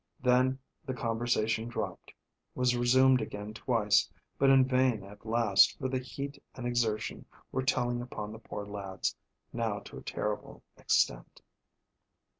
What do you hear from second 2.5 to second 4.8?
was resumed again twice, but in